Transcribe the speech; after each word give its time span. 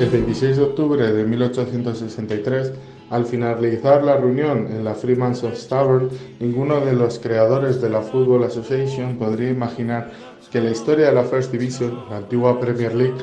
El 0.00 0.08
26 0.08 0.56
de 0.56 0.62
octubre 0.62 1.12
de 1.12 1.24
1863, 1.24 2.72
al 3.10 3.26
finalizar 3.26 4.02
la 4.02 4.16
reunión 4.16 4.68
en 4.68 4.82
la 4.82 4.94
Freeman's 4.94 5.44
of 5.44 5.62
Tavern, 5.68 6.08
ninguno 6.38 6.80
de 6.80 6.94
los 6.94 7.18
creadores 7.18 7.82
de 7.82 7.90
la 7.90 8.00
Football 8.00 8.44
Association 8.44 9.18
podría 9.18 9.50
imaginar 9.50 10.10
que 10.50 10.62
la 10.62 10.70
historia 10.70 11.08
de 11.08 11.12
la 11.12 11.24
First 11.24 11.52
Division, 11.52 12.06
la 12.08 12.16
antigua 12.16 12.58
Premier 12.58 12.94
League, 12.94 13.18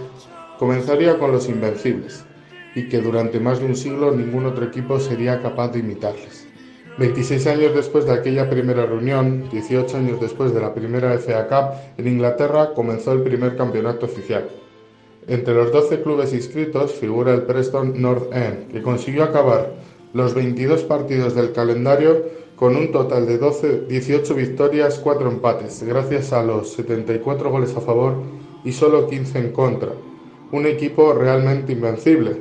comenzaría 0.60 1.18
con 1.18 1.32
los 1.32 1.50
Invencibles 1.50 2.24
y 2.76 2.88
que 2.90 3.02
durante 3.02 3.40
más 3.40 3.58
de 3.58 3.66
un 3.66 3.76
siglo 3.76 4.12
ningún 4.12 4.46
otro 4.46 4.64
equipo 4.64 5.00
sería 5.00 5.42
capaz 5.42 5.70
de 5.70 5.80
imitarles. 5.80 6.48
26 7.00 7.48
años 7.48 7.74
después 7.74 8.06
de 8.06 8.14
aquella 8.14 8.52
primera 8.52 8.86
reunión, 8.86 9.50
18 9.50 9.98
años 9.98 10.22
después 10.22 10.54
de 10.54 10.62
la 10.62 10.76
primera 10.76 11.18
FA 11.18 11.48
Cup, 11.48 11.76
en 11.98 12.08
Inglaterra 12.08 12.76
comenzó 12.76 13.14
el 13.14 13.24
primer 13.24 13.58
campeonato 13.58 14.06
oficial. 14.06 14.48
Entre 15.28 15.54
los 15.54 15.72
12 15.74 16.04
clubes 16.04 16.34
inscritos 16.34 16.94
figura 16.94 17.34
el 17.34 17.42
Preston 17.42 18.02
North 18.02 18.34
End, 18.34 18.72
que 18.72 18.82
consiguió 18.82 19.26
acabar 19.26 19.74
los 20.14 20.34
22 20.34 20.84
partidos 20.84 21.36
del 21.36 21.52
calendario 21.52 22.24
con 22.56 22.78
un 22.78 22.94
total 22.94 23.28
de 23.28 23.38
12, 23.38 23.88
18 23.90 24.36
victorias, 24.36 25.02
4 25.04 25.30
empates, 25.30 25.84
gracias 25.84 26.32
a 26.32 26.44
los 26.44 26.72
74 26.72 27.52
goles 27.52 27.76
a 27.76 27.82
favor 27.82 28.14
y 28.64 28.72
solo 28.72 29.10
15 29.10 29.38
en 29.38 29.52
contra. 29.52 29.90
Un 30.54 30.66
equipo 30.66 31.12
realmente 31.12 31.74
invencible. 31.74 32.38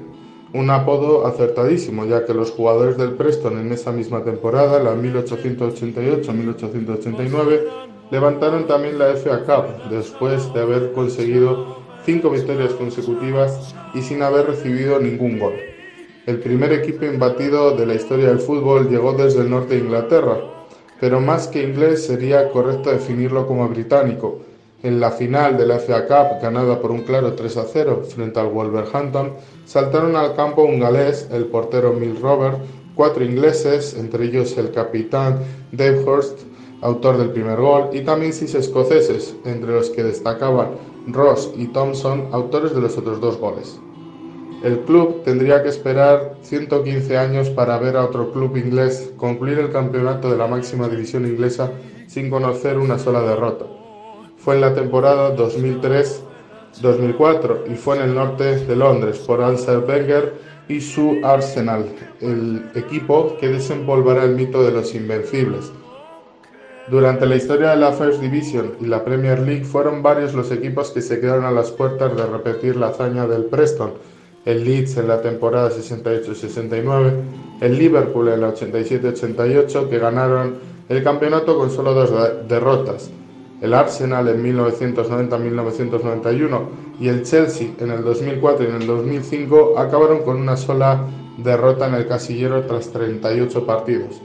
Un 0.55 0.71
apodo 0.71 1.27
acertadísimo, 1.27 2.07
ya 2.07 2.25
que 2.25 2.35
los 2.35 2.53
jugadores 2.53 2.97
del 2.97 3.15
Preston 3.15 3.59
en 3.59 3.73
esa 3.73 3.91
misma 3.91 4.23
temporada, 4.23 4.79
la 4.79 4.95
1888-1889, 4.95 7.63
levantaron 8.13 8.69
también 8.69 8.97
la 8.97 9.17
FA 9.17 9.43
Cup 9.45 9.91
después 9.91 10.55
de 10.55 10.61
haber 10.61 10.93
conseguido 10.93 11.85
cinco 12.07 12.31
victorias 12.31 12.73
consecutivas 12.75 13.75
y 13.93 14.01
sin 14.01 14.23
haber 14.23 14.47
recibido 14.47 15.01
ningún 15.01 15.41
gol. 15.41 15.55
El 16.25 16.39
primer 16.39 16.73
equipo 16.73 17.05
imbatido 17.05 17.77
de 17.77 17.85
la 17.85 17.95
historia 17.95 18.29
del 18.29 18.39
fútbol 18.39 18.89
llegó 18.89 19.13
desde 19.13 19.41
el 19.41 19.51
norte 19.51 19.75
de 19.75 19.81
Inglaterra, 19.81 20.39
pero 21.01 21.21
más 21.21 21.49
que 21.49 21.65
inglés 21.65 22.07
sería 22.07 22.49
correcto 22.51 22.91
definirlo 22.91 23.49
como 23.49 23.69
británico. 23.69 24.39
En 24.85 25.01
la 25.01 25.11
final 25.11 25.57
de 25.59 25.67
la 25.67 25.81
FA 25.81 26.07
Cup, 26.07 26.41
ganada 26.41 26.81
por 26.81 26.93
un 26.93 27.03
claro 27.03 27.33
3 27.33 27.57
a 27.57 27.65
0 27.65 28.03
frente 28.09 28.39
al 28.39 28.51
Wolverhampton, 28.51 29.33
saltaron 29.65 30.15
al 30.15 30.37
campo 30.37 30.63
un 30.63 30.79
galés, 30.79 31.29
el 31.33 31.47
portero 31.47 31.93
Mill 31.93 32.21
Robert, 32.21 32.59
cuatro 32.95 33.25
ingleses, 33.25 33.97
entre 33.99 34.27
ellos 34.27 34.57
el 34.59 34.71
capitán 34.71 35.41
Dave 35.73 36.05
Hurst, 36.05 36.39
autor 36.83 37.19
del 37.19 37.31
primer 37.31 37.59
gol, 37.59 37.89
y 37.93 38.03
también 38.03 38.33
seis 38.33 38.55
escoceses, 38.55 39.35
entre 39.45 39.73
los 39.73 39.91
que 39.91 40.05
destacaban 40.05 40.96
Ross 41.07 41.53
y 41.57 41.67
Thompson, 41.67 42.31
autores 42.33 42.75
de 42.75 42.81
los 42.81 42.99
otros 42.99 43.21
dos 43.21 43.39
goles. 43.39 43.81
El 44.65 44.81
club 44.81 45.23
tendría 45.23 45.63
que 45.63 45.69
esperar 45.69 46.39
115 46.43 47.19
años 47.19 47.51
para 47.51 47.79
ver 47.79 47.97
a 47.97 48.05
otro 48.05 48.33
club 48.33 48.57
inglés 48.57 49.13
concluir 49.17 49.59
el 49.59 49.71
campeonato 49.71 50.31
de 50.31 50.39
la 50.39 50.47
máxima 50.47 50.89
división 50.89 51.27
inglesa 51.27 51.73
sin 52.07 52.31
conocer 52.31 52.79
una 52.79 52.99
sola 52.99 53.21
derrota. 53.21 53.67
Fue 54.39 54.55
en 54.55 54.63
la 54.63 54.73
temporada 54.75 55.37
2003-2004 55.37 57.71
y 57.71 57.75
fue 57.75 57.97
en 57.97 58.03
el 58.03 58.15
norte 58.15 58.65
de 58.65 58.77
Londres 58.77 59.19
por 59.19 59.43
Ansel 59.43 59.85
Wenger 59.87 60.57
y 60.69 60.81
su 60.81 61.19
Arsenal, 61.23 61.85
el 62.21 62.71
equipo 62.75 63.37
que 63.39 63.49
desenvolverá 63.49 64.25
el 64.25 64.35
mito 64.35 64.65
de 64.65 64.73
los 64.73 64.95
invencibles, 64.95 65.71
durante 66.89 67.27
la 67.27 67.35
historia 67.35 67.71
de 67.71 67.77
la 67.77 67.91
First 67.93 68.21
Division 68.21 68.75
y 68.81 68.87
la 68.87 69.05
Premier 69.05 69.41
League 69.41 69.65
fueron 69.65 70.05
varios 70.05 70.35
los 70.35 70.53
equipos 70.53 70.93
que 70.93 71.03
se 71.03 71.19
quedaron 71.19 71.45
a 71.45 71.51
las 71.51 71.73
puertas 71.73 72.17
de 72.17 72.25
repetir 72.27 72.77
la 72.77 72.87
hazaña 72.89 73.27
del 73.27 73.47
Preston. 73.47 73.95
El 74.45 74.65
Leeds 74.65 74.99
en 74.99 75.09
la 75.09 75.21
temporada 75.21 75.71
68-69, 75.71 77.13
el 77.61 77.77
Liverpool 77.77 78.29
en 78.29 78.43
la 78.43 78.55
87-88 78.55 79.89
que 79.89 79.99
ganaron 79.99 80.59
el 80.89 81.03
campeonato 81.03 81.59
con 81.59 81.73
solo 81.73 81.93
dos 81.93 82.13
derrotas, 82.49 83.11
el 83.61 83.75
Arsenal 83.75 84.29
en 84.29 84.45
1990-1991 84.45 86.61
y 87.01 87.09
el 87.09 87.25
Chelsea 87.25 87.71
en 87.81 87.91
el 87.91 88.05
2004 88.05 88.65
y 88.65 88.69
en 88.69 88.77
el 88.83 88.87
2005 88.87 89.77
acabaron 89.77 90.23
con 90.23 90.37
una 90.37 90.57
sola 90.57 91.05
derrota 91.39 91.89
en 91.89 91.95
el 91.95 92.07
casillero 92.07 92.63
tras 92.67 92.93
38 92.93 93.67
partidos. 93.67 94.23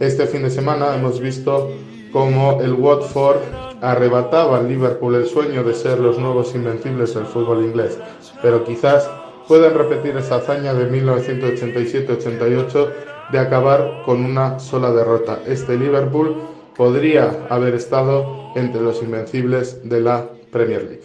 Este 0.00 0.26
fin 0.28 0.44
de 0.44 0.50
semana 0.50 0.94
hemos 0.94 1.18
visto 1.18 1.72
cómo 2.12 2.60
el 2.60 2.74
Watford 2.74 3.38
arrebataba 3.82 4.58
al 4.58 4.68
Liverpool 4.68 5.16
el 5.16 5.26
sueño 5.26 5.64
de 5.64 5.74
ser 5.74 5.98
los 5.98 6.18
nuevos 6.18 6.54
invencibles 6.54 7.14
del 7.14 7.26
fútbol 7.26 7.64
inglés, 7.64 7.98
pero 8.40 8.62
quizás 8.62 9.10
puedan 9.48 9.74
repetir 9.74 10.16
esa 10.16 10.36
hazaña 10.36 10.72
de 10.72 10.88
1987-88 11.02 12.90
de 13.32 13.38
acabar 13.40 14.02
con 14.06 14.24
una 14.24 14.60
sola 14.60 14.92
derrota. 14.92 15.40
Este 15.46 15.76
Liverpool 15.76 16.42
podría 16.76 17.48
haber 17.50 17.74
estado 17.74 18.52
entre 18.54 18.80
los 18.80 19.02
invencibles 19.02 19.88
de 19.88 20.00
la 20.00 20.28
Premier 20.52 20.84
League. 20.84 21.02